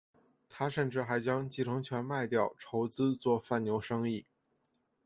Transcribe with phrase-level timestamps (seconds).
[0.49, 4.25] 他甚至还将继承权卖掉筹资做贩牛生意。